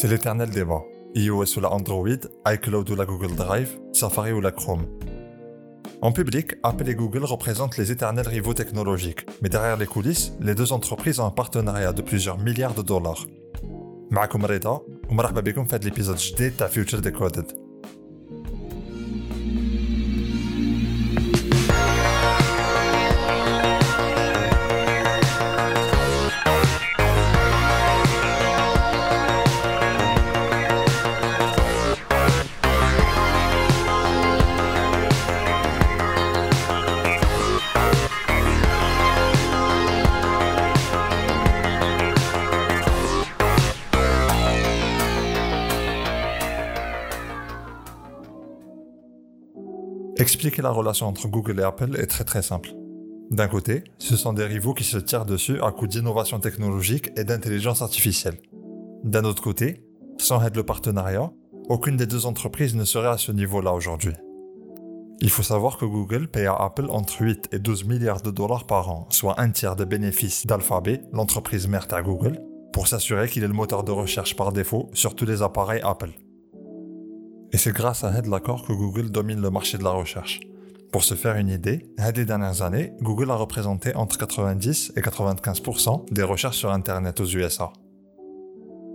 C'est 0.00 0.08
l'éternel 0.08 0.50
débat. 0.50 0.82
iOS 1.14 1.56
ou 1.56 1.60
la 1.60 1.72
Android, 1.72 2.22
iCloud 2.46 2.90
ou 2.90 2.94
la 2.94 3.06
Google 3.06 3.34
Drive, 3.34 3.78
Safari 3.92 4.32
ou 4.32 4.40
la 4.40 4.52
Chrome. 4.52 4.86
En 6.02 6.12
public, 6.12 6.56
Apple 6.62 6.88
et 6.88 6.94
Google 6.94 7.24
représentent 7.24 7.78
les 7.78 7.90
éternels 7.90 8.28
rivaux 8.28 8.54
technologiques, 8.54 9.26
mais 9.40 9.48
derrière 9.48 9.76
les 9.76 9.86
coulisses, 9.86 10.32
les 10.40 10.54
deux 10.54 10.72
entreprises 10.72 11.20
ont 11.20 11.26
un 11.26 11.30
partenariat 11.30 11.92
de 11.92 12.02
plusieurs 12.02 12.38
milliards 12.38 12.74
de 12.74 12.82
dollars. 12.82 13.26
معكم 14.10 14.46
رضا 14.46 14.80
ومرحبا 15.10 15.40
بكم 15.40 15.64
في 15.64 15.76
هذا 15.76 15.86
الابيزود 15.86 16.16
الجديد 16.16 16.56
تاع 16.56 16.66
فيوتشر 16.66 16.98
ديكودد 16.98 17.59
Expliquer 50.21 50.61
la 50.61 50.69
relation 50.69 51.07
entre 51.07 51.27
Google 51.27 51.61
et 51.61 51.63
Apple 51.63 51.95
est 51.99 52.05
très 52.05 52.23
très 52.23 52.43
simple. 52.43 52.69
D'un 53.31 53.47
côté, 53.47 53.85
ce 53.97 54.15
sont 54.15 54.33
des 54.33 54.45
rivaux 54.45 54.75
qui 54.75 54.83
se 54.83 54.99
tirent 54.99 55.25
dessus 55.25 55.59
à 55.63 55.71
coup 55.71 55.87
d'innovation 55.87 56.39
technologique 56.39 57.09
et 57.17 57.23
d'intelligence 57.23 57.81
artificielle. 57.81 58.37
D'un 59.03 59.23
autre 59.23 59.41
côté, 59.41 59.83
sans 60.19 60.45
aide 60.45 60.55
le 60.55 60.61
partenariat, 60.61 61.31
aucune 61.69 61.97
des 61.97 62.05
deux 62.05 62.27
entreprises 62.27 62.75
ne 62.75 62.83
serait 62.83 63.07
à 63.07 63.17
ce 63.17 63.31
niveau-là 63.31 63.73
aujourd'hui. 63.73 64.13
Il 65.21 65.31
faut 65.31 65.41
savoir 65.41 65.79
que 65.79 65.85
Google 65.85 66.27
paye 66.27 66.45
à 66.45 66.53
Apple 66.53 66.91
entre 66.91 67.19
8 67.19 67.49
et 67.51 67.57
12 67.57 67.85
milliards 67.85 68.21
de 68.21 68.29
dollars 68.29 68.67
par 68.67 68.91
an, 68.91 69.07
soit 69.09 69.41
un 69.41 69.49
tiers 69.49 69.75
des 69.75 69.87
bénéfices 69.87 70.45
d'Alphabet, 70.45 71.01
l'entreprise 71.13 71.67
mère 71.67 71.87
à 71.89 72.03
Google, 72.03 72.39
pour 72.73 72.87
s'assurer 72.87 73.27
qu'il 73.27 73.43
est 73.43 73.47
le 73.47 73.53
moteur 73.53 73.83
de 73.83 73.91
recherche 73.91 74.35
par 74.35 74.51
défaut 74.53 74.91
sur 74.93 75.15
tous 75.15 75.25
les 75.25 75.41
appareils 75.41 75.81
Apple. 75.81 76.11
Et 77.53 77.57
c'est 77.57 77.73
grâce 77.73 78.03
à 78.03 78.13
l'accord 78.21 78.65
que 78.65 78.73
Google 78.73 79.09
domine 79.09 79.41
le 79.41 79.49
marché 79.49 79.77
de 79.77 79.83
la 79.83 79.91
recherche. 79.91 80.39
Pour 80.91 81.03
se 81.03 81.15
faire 81.15 81.35
une 81.35 81.49
idée, 81.49 81.85
les 82.15 82.25
dernières 82.25 82.61
années, 82.61 82.93
Google 83.01 83.31
a 83.31 83.35
représenté 83.35 83.95
entre 83.95 84.17
90 84.17 84.93
et 84.95 85.01
95% 85.01 86.13
des 86.13 86.23
recherches 86.23 86.57
sur 86.57 86.71
Internet 86.71 87.19
aux 87.19 87.25
USA. 87.25 87.71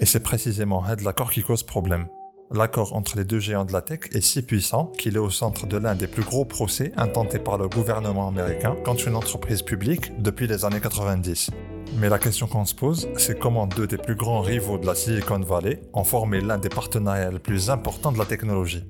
Et 0.00 0.06
c'est 0.06 0.20
précisément 0.20 0.84
l'accord 1.02 1.30
qui 1.30 1.42
cause 1.42 1.62
problème. 1.62 2.06
L'accord 2.52 2.94
entre 2.96 3.16
les 3.16 3.24
deux 3.24 3.38
géants 3.38 3.64
de 3.64 3.72
la 3.72 3.82
tech 3.82 4.00
est 4.12 4.20
si 4.20 4.42
puissant 4.42 4.86
qu'il 4.86 5.14
est 5.14 5.20
au 5.20 5.30
centre 5.30 5.66
de 5.66 5.76
l'un 5.76 5.94
des 5.94 6.08
plus 6.08 6.24
gros 6.24 6.44
procès 6.44 6.92
intentés 6.96 7.38
par 7.38 7.58
le 7.58 7.68
gouvernement 7.68 8.26
américain 8.26 8.74
contre 8.84 9.06
une 9.06 9.14
entreprise 9.14 9.62
publique 9.62 10.20
depuis 10.20 10.48
les 10.48 10.64
années 10.64 10.80
90. 10.80 11.50
Mais 11.96 12.08
la 12.08 12.18
question 12.18 12.46
qu'on 12.46 12.64
se 12.64 12.74
pose, 12.74 13.08
c'est 13.16 13.38
comment 13.38 13.66
deux 13.66 13.86
des 13.86 13.98
plus 13.98 14.14
grands 14.14 14.40
rivaux 14.40 14.78
de 14.78 14.86
la 14.86 14.94
Silicon 14.94 15.40
Valley 15.40 15.82
ont 15.92 16.04
formé 16.04 16.40
l'un 16.40 16.58
des 16.58 16.68
partenariats 16.68 17.30
les 17.30 17.38
plus 17.38 17.68
importants 17.70 18.12
de 18.12 18.18
la 18.18 18.24
technologie. 18.24 18.84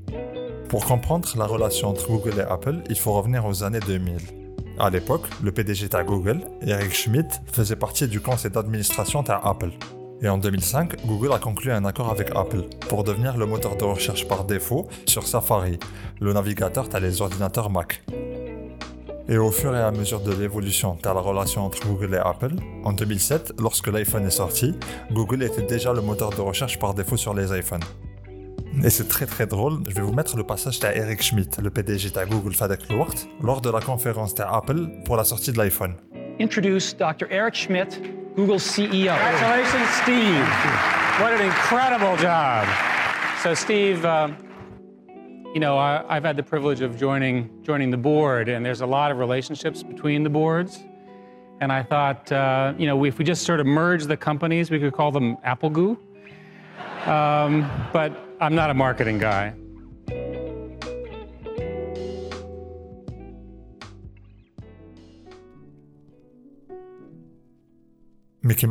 Pour 0.69 0.85
comprendre 0.85 1.29
la 1.37 1.47
relation 1.47 1.89
entre 1.89 2.07
Google 2.07 2.39
et 2.39 2.43
Apple, 2.43 2.83
il 2.89 2.97
faut 2.97 3.13
revenir 3.13 3.45
aux 3.47 3.65
années 3.65 3.81
2000. 3.81 4.19
À 4.79 4.91
l'époque, 4.91 5.27
le 5.43 5.51
PDG 5.51 5.89
de 5.89 6.03
Google, 6.03 6.43
Eric 6.63 6.95
Schmidt, 6.95 7.29
faisait 7.53 7.77
partie 7.77 8.07
du 8.07 8.21
conseil 8.21 8.51
d'administration 8.51 9.23
de 9.23 9.31
Apple. 9.31 9.73
Et 10.23 10.29
en 10.29 10.39
2005, 10.39 11.07
Google 11.07 11.33
a 11.33 11.39
conclu 11.39 11.73
un 11.73 11.85
accord 11.87 12.11
avec 12.11 12.31
Apple 12.37 12.65
pour 12.89 13.05
devenir 13.05 13.37
le 13.37 13.47
moteur 13.47 13.77
de 13.77 13.85
recherche 13.85 14.29
par 14.29 14.45
défaut 14.45 14.87
sur 15.07 15.27
Safari, 15.27 15.79
le 16.21 16.33
navigateur 16.33 16.89
as 16.93 17.01
les 17.01 17.23
ordinateurs 17.23 17.71
Mac. 17.71 18.03
Et 19.31 19.39
au 19.39 19.53
fur 19.53 19.77
et 19.77 19.81
à 19.81 19.93
mesure 19.93 20.19
de 20.19 20.33
l'évolution 20.33 20.99
de 21.01 21.09
la 21.09 21.13
relation 21.13 21.65
entre 21.65 21.87
Google 21.87 22.15
et 22.17 22.19
Apple, 22.19 22.51
en 22.83 22.93
2007, 22.93 23.53
lorsque 23.61 23.87
l'iPhone 23.87 24.27
est 24.27 24.31
sorti, 24.31 24.75
Google 25.13 25.45
était 25.45 25.63
déjà 25.63 25.93
le 25.93 26.01
moteur 26.01 26.31
de 26.31 26.41
recherche 26.41 26.81
par 26.81 26.95
défaut 26.95 27.17
sur 27.17 27.33
les 27.33 27.57
iPhones. 27.57 27.85
Et 28.83 28.91
c'est 28.91 29.07
très 29.07 29.27
très 29.27 29.47
drôle, 29.47 29.83
je 29.89 29.95
vais 29.95 30.01
vous 30.01 30.13
mettre 30.13 30.37
le 30.37 30.43
passage 30.43 30.81
d'Eric 30.81 31.23
Schmidt, 31.23 31.63
le 31.63 31.71
PDG 31.71 32.11
de 32.11 32.25
Google 32.29 32.55
Fadek 32.55 32.89
Lewart, 32.89 33.15
lors 33.41 33.61
de 33.61 33.71
la 33.71 33.81
conférence 33.81 34.35
d'Apple 34.35 34.89
pour 35.05 35.17
la 35.17 35.23
sortie 35.23 35.53
de 35.53 35.59
l'iPhone. 35.59 35.95
Introduce 36.41 36.97
Dr. 36.97 37.31
Eric 37.31 37.55
Schmidt, 37.55 38.01
Google's 38.35 38.65
CEO. 38.65 39.15
Congratulations, 39.15 39.87
Steve. 40.03 40.45
What 41.21 41.35
an 41.35 41.47
incredible 41.47 42.17
job. 42.19 42.67
So, 43.45 43.55
Steve, 43.55 44.05
uh, 44.05 44.29
you 45.55 45.59
know, 45.59 45.77
I, 45.77 46.15
have 46.15 46.25
had 46.25 46.37
the 46.37 46.43
privilege 46.43 46.81
of 46.81 46.97
joining 46.97 47.51
joining 47.63 47.91
the 47.91 47.97
board, 47.97 48.49
and 48.49 48.65
there's 48.65 48.83
a 48.83 48.87
lot 48.87 49.11
of 49.11 49.19
relationships 49.19 49.83
between 49.83 50.23
the 50.23 50.31
boards. 50.31 50.81
And 51.61 51.73
I 51.73 51.83
thought, 51.83 52.31
uh, 52.31 52.73
you 52.79 52.87
know, 52.87 53.05
if 53.05 53.19
we 53.19 53.25
just 53.25 53.45
sort 53.45 53.61
of 53.61 53.67
merge 53.67 54.05
the 54.05 54.17
companies, 54.17 54.71
we 54.71 54.79
could 54.79 54.93
call 54.93 55.11
them 55.11 55.37
Apple 55.43 55.71
Goo. 55.71 55.99
Um, 57.05 57.71
but 57.93 58.13
I'm 58.41 58.55
not 58.55 58.71
a 58.71 58.75
marketing 58.75 59.19
guy. 59.19 59.55
Mais 68.43 68.55
qui 68.55 68.67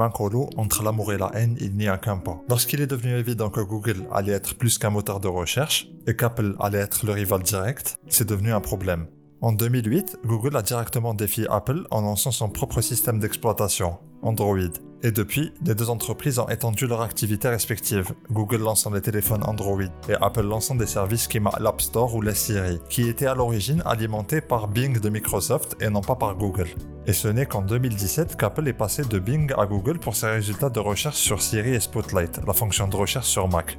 entre 0.57 0.83
l'amour 0.83 1.13
et 1.13 1.17
la 1.17 1.31
haine, 1.35 1.55
il 1.59 1.75
n'y 1.75 1.87
a 1.87 1.97
qu'un 1.97 2.17
pas. 2.17 2.41
Lorsqu'il 2.49 2.81
est 2.81 2.87
devenu 2.87 3.15
évident 3.15 3.49
que 3.49 3.61
Google 3.61 4.07
allait 4.11 4.31
être 4.31 4.55
plus 4.55 4.77
qu'un 4.77 4.89
moteur 4.89 5.19
de 5.19 5.27
recherche 5.27 5.87
et 6.07 6.15
qu'Apple 6.15 6.55
allait 6.59 6.79
être 6.79 7.05
le 7.05 7.11
rival 7.11 7.43
direct, 7.43 7.99
c'est 8.07 8.27
devenu 8.27 8.51
un 8.51 8.61
problème. 8.61 9.07
En 9.41 9.53
2008, 9.53 10.19
Google 10.25 10.57
a 10.57 10.61
directement 10.61 11.13
défié 11.13 11.47
Apple 11.49 11.87
en 11.91 12.01
lançant 12.01 12.31
son 12.31 12.49
propre 12.49 12.81
système 12.81 13.19
d'exploitation, 13.19 13.97
Android. 14.21 14.57
Et 15.01 15.13
depuis, 15.13 15.53
les 15.65 15.75
deux 15.75 15.89
entreprises 15.89 16.39
ont 16.39 16.49
étendu 16.49 16.87
leur 16.87 16.99
activité 17.01 17.47
respective, 17.47 18.11
Google 18.29 18.57
lançant 18.57 18.91
des 18.91 18.99
téléphones 18.99 19.45
Android 19.45 19.83
et 20.09 20.15
Apple 20.19 20.41
lançant 20.41 20.75
des 20.75 20.85
services 20.85 21.29
qui 21.29 21.39
l'App 21.39 21.81
Store 21.81 22.13
ou 22.15 22.21
la 22.21 22.35
Siri, 22.35 22.81
qui 22.89 23.07
étaient 23.07 23.27
à 23.27 23.33
l'origine 23.33 23.81
alimentés 23.85 24.41
par 24.41 24.67
Bing 24.67 24.99
de 24.99 25.07
Microsoft 25.07 25.77
et 25.79 25.89
non 25.89 26.01
pas 26.01 26.15
par 26.15 26.35
Google. 26.35 26.67
Et 27.07 27.13
ce 27.13 27.29
n'est 27.29 27.45
qu'en 27.45 27.61
2017 27.61 28.35
qu'Apple 28.35 28.67
est 28.67 28.73
passé 28.73 29.03
de 29.05 29.19
Bing 29.19 29.53
à 29.57 29.65
Google 29.65 29.99
pour 29.99 30.17
ses 30.17 30.27
résultats 30.27 30.69
de 30.69 30.81
recherche 30.81 31.15
sur 31.15 31.41
Siri 31.41 31.75
et 31.75 31.79
Spotlight, 31.79 32.41
la 32.45 32.51
fonction 32.51 32.89
de 32.89 32.95
recherche 32.97 33.27
sur 33.27 33.47
Mac. 33.47 33.77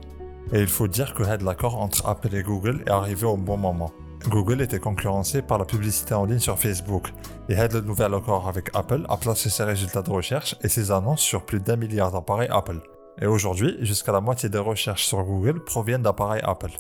Et 0.55 0.61
il 0.61 0.69
faut 0.69 0.89
dire 0.89 1.13
que 1.13 1.23
l'accord 1.23 1.79
entre 1.79 2.09
Apple 2.09 2.35
et 2.35 2.43
Google 2.43 2.83
est 2.87 2.91
arrivé 2.91 3.27
au 3.27 3.37
bon 3.37 3.59
moment. 3.59 3.93
Google 4.29 4.61
était 4.61 4.79
concurrencé 4.79 5.41
par 5.41 5.59
la 5.59 5.65
publicité 5.65 6.15
en 6.15 6.27
ligne 6.27 6.39
sur 6.39 6.59
Facebook 6.59 7.13
et 7.49 7.55
Head 7.55 7.73
le 7.73 7.81
nouvel 7.81 8.13
accord 8.15 8.49
avec 8.49 8.71
Apple 8.75 9.05
a 9.09 9.17
placé 9.17 9.49
ses 9.49 9.65
résultats 9.65 10.03
de 10.03 10.11
recherche 10.11 10.57
et 10.63 10.69
ses 10.69 10.91
annonces 10.91 11.23
sur 11.23 11.47
plus 11.47 11.61
d'un 11.61 11.77
milliard 11.77 12.13
d'appareils 12.13 12.51
Apple. 12.51 12.81
Et 13.21 13.27
aujourd'hui, 13.27 13.77
jusqu'à 13.81 14.13
la 14.13 14.21
moitié 14.21 14.49
des 14.49 14.59
recherches 14.59 15.07
sur 15.07 15.25
Google 15.25 15.65
proviennent 15.65 16.03
d'appareils 16.03 16.43
Apple. 16.45 16.71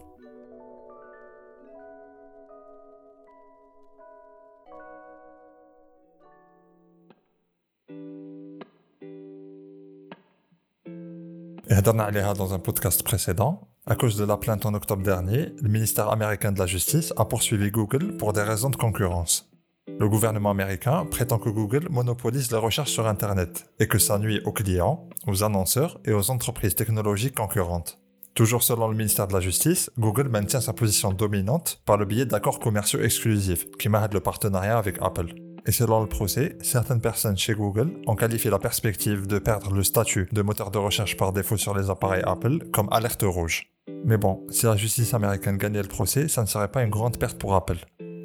Et 11.69 11.83
dans 11.83 12.53
un 12.53 12.59
podcast 12.59 13.03
précédent, 13.03 13.69
à 13.91 13.97
cause 13.97 14.17
de 14.17 14.25
la 14.25 14.37
plainte 14.37 14.67
en 14.67 14.75
octobre 14.75 15.03
dernier, 15.03 15.53
le 15.61 15.69
ministère 15.69 16.11
américain 16.11 16.53
de 16.53 16.61
la 16.61 16.67
Justice 16.67 17.12
a 17.17 17.25
poursuivi 17.25 17.73
Google 17.73 18.17
pour 18.19 18.33
des 18.33 18.43
raisons 18.43 18.71
de 18.71 18.77
concurrence. 18.77 19.51
Le 19.99 20.09
gouvernement 20.09 20.53
américain 20.53 21.05
prétend 21.11 21.39
que 21.39 21.49
Google 21.49 21.89
monopolise 21.91 22.53
la 22.53 22.61
recherche 22.61 22.93
sur 22.93 23.09
Internet 23.09 23.69
et 23.81 23.89
que 23.89 23.99
ça 23.99 24.21
nuit 24.21 24.41
aux 24.45 24.53
clients, 24.53 25.09
aux 25.27 25.42
annonceurs 25.42 25.98
et 26.04 26.13
aux 26.13 26.31
entreprises 26.31 26.77
technologiques 26.77 27.34
concurrentes. 27.34 27.98
Toujours 28.34 28.63
selon 28.63 28.87
le 28.87 28.97
ministère 28.97 29.27
de 29.27 29.33
la 29.33 29.41
Justice, 29.41 29.91
Google 29.98 30.28
maintient 30.28 30.60
sa 30.60 30.72
position 30.72 31.13
dominante 31.13 31.83
par 31.84 31.97
le 31.97 32.04
biais 32.04 32.27
d'accords 32.27 32.60
commerciaux 32.60 33.01
exclusifs 33.01 33.69
qui 33.72 33.89
marquent 33.89 34.15
le 34.15 34.21
partenariat 34.21 34.78
avec 34.78 34.98
Apple. 35.03 35.34
Et 35.66 35.72
selon 35.72 36.01
le 36.01 36.07
procès, 36.07 36.57
certaines 36.62 37.01
personnes 37.01 37.36
chez 37.36 37.54
Google 37.54 37.92
ont 38.07 38.16
qualifié 38.16 38.51
la 38.51 38.59
perspective 38.59 39.27
de 39.27 39.39
perdre 39.39 39.72
le 39.72 39.83
statut 39.83 40.28
de 40.33 40.42
moteur 40.42 40.71
de 40.71 40.78
recherche 40.78 41.16
par 41.16 41.33
défaut 41.33 41.57
sur 41.57 41.77
les 41.77 41.91
appareils 41.91 42.22
Apple 42.24 42.71
comme 42.72 42.89
alerte 42.91 43.22
rouge. 43.22 43.71
Mais 44.04 44.16
bon, 44.16 44.47
si 44.51 44.66
la 44.66 44.77
justice 44.77 45.15
américaine 45.15 45.59
gagnait 45.59 45.83
le 45.83 45.89
procès, 45.89 46.28
ça 46.28 46.42
ne 46.42 46.47
serait 46.47 46.68
pas 46.68 46.83
une 46.83 46.91
grande 46.91 47.18
perte 47.18 47.39
pour 47.39 47.54
Apple. 47.54 47.78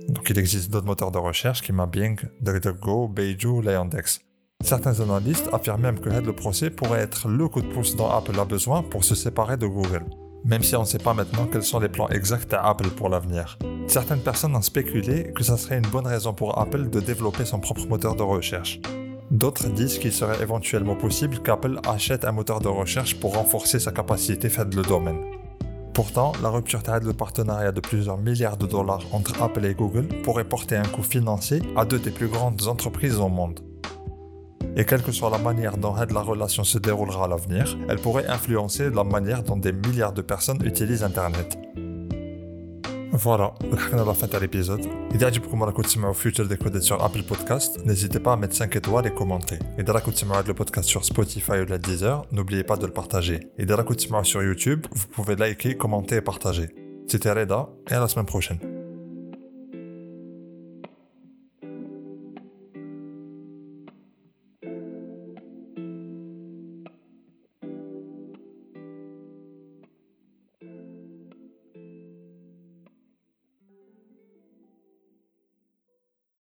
Donc 0.10 0.30
il 0.30 0.38
existe 0.38 0.72
d'autres 0.72 0.86
moteurs 0.86 1.12
de 1.12 1.18
recherche 1.18 1.62
qui 1.62 1.72
Bing, 1.72 2.20
DuckDuckGo, 2.42 3.08
Beiju, 3.08 3.64
Yandex. 3.64 4.22
Certains 4.64 5.02
analystes 5.02 5.50
affirment 5.52 5.82
même 5.82 6.00
que 6.00 6.10
le 6.10 6.34
procès 6.34 6.70
pourrait 6.70 7.02
être 7.02 7.28
le 7.28 7.48
coup 7.48 7.62
de 7.62 7.68
pouce 7.68 7.96
dont 7.96 8.10
Apple 8.10 8.40
a 8.40 8.46
besoin 8.46 8.84
pour 8.84 9.04
se 9.04 9.16
séparer 9.16 9.58
de 9.58 9.68
Google. 9.68 10.06
Même 10.46 10.62
si 10.62 10.76
on 10.76 10.82
ne 10.82 10.86
sait 10.86 11.00
pas 11.00 11.16
maintenant 11.16 11.48
quels 11.52 11.64
sont 11.64 11.80
les 11.80 11.90
plans 11.90 12.08
exacts 12.10 12.54
à 12.54 12.68
Apple 12.68 12.90
pour 12.90 13.10
l'avenir. 13.10 13.58
Certaines 13.88 14.20
personnes 14.20 14.56
ont 14.56 14.62
spéculé 14.62 15.34
que 15.34 15.44
ça 15.44 15.58
serait 15.58 15.80
une 15.80 15.88
bonne 15.88 16.06
raison 16.06 16.34
pour 16.34 16.60
Apple 16.60 16.92
de 16.92 17.00
développer 17.00 17.46
son 17.46 17.60
propre 17.60 17.88
moteur 17.88 18.16
de 18.16 18.22
recherche. 18.22 18.80
D'autres 19.32 19.70
disent 19.70 19.98
qu'il 19.98 20.14
serait 20.14 20.44
éventuellement 20.44 20.96
possible 20.96 21.40
qu'Apple 21.40 21.80
achète 21.88 22.26
un 22.26 22.32
moteur 22.32 22.60
de 22.60 22.68
recherche 22.68 23.20
pour 23.20 23.34
renforcer 23.34 23.80
sa 23.80 23.92
capacité 23.92 24.50
faire 24.50 24.66
le 24.66 24.84
domaine. 24.84 25.20
Pourtant, 25.96 26.34
la 26.44 26.50
rupture 26.50 26.84
de 26.84 27.12
partenariat 27.12 27.72
de 27.72 27.80
plusieurs 27.80 28.20
milliards 28.20 28.58
de 28.58 28.68
dollars 28.68 29.02
entre 29.14 29.42
Apple 29.42 29.66
et 29.66 29.74
Google 29.74 30.10
pourrait 30.24 30.44
porter 30.44 30.76
un 30.76 30.84
coût 30.84 31.02
financier 31.02 31.64
à 31.76 31.86
deux 31.86 31.98
des 31.98 32.12
plus 32.12 32.28
grandes 32.28 32.68
entreprises 32.68 33.18
au 33.18 33.30
monde. 33.30 33.62
Et 34.78 34.84
quelle 34.84 35.02
que 35.02 35.14
soit 35.14 35.30
la 35.30 35.38
manière 35.38 35.78
dont 35.78 35.96
la 35.96 36.22
relation 36.22 36.66
se 36.66 36.78
déroulera 36.78 37.26
à 37.26 37.28
l'avenir, 37.30 37.78
elle 37.88 38.00
pourrait 38.00 38.28
influencer 38.28 38.90
la 38.90 39.06
manière 39.06 39.42
dont 39.42 39.56
des 39.56 39.72
milliards 39.72 40.12
de 40.12 40.22
personnes 40.22 40.60
utilisent 40.66 41.04
Internet. 41.04 41.58
Voilà, 43.14 43.54
on 43.94 43.98
a 43.98 44.04
la 44.04 44.28
de 44.28 44.38
l'épisode. 44.38 44.82
Si 44.82 45.18
vous 45.18 45.24
avez 45.24 45.38
écouté 45.38 46.00
Future 46.14 46.46
Decoded 46.46 46.82
sur 46.82 47.02
Apple 47.02 47.24
Podcast, 47.24 47.80
n'hésitez 47.86 48.20
pas 48.20 48.34
à 48.34 48.36
mettre 48.36 48.56
5 48.56 48.76
étoiles 48.76 49.08
et 49.08 49.14
commenter. 49.14 49.56
Et 49.78 49.86
si 49.86 50.26
vous 50.26 50.34
écouté 50.34 50.48
le 50.48 50.54
podcast 50.54 50.90
sur 50.90 51.06
Spotify 51.06 51.62
ou 51.62 51.66
la 51.66 51.78
Deezer, 51.78 52.26
n'oubliez 52.34 52.66
pas 52.66 52.76
de 52.76 52.86
le 52.86 52.92
partager. 52.92 53.40
Et 53.58 53.66
si 53.66 54.08
vous 54.10 54.24
sur 54.26 54.44
YouTube, 54.44 54.86
vous 54.92 55.08
pouvez 55.08 55.38
liker, 55.38 55.78
commenter 55.78 56.18
et 56.18 56.22
partager. 56.22 56.68
C'était 57.08 57.32
Reda, 57.32 57.70
et 57.90 57.94
à 57.94 58.02
la 58.02 58.10
semaine 58.10 58.26
prochaine. 58.26 58.75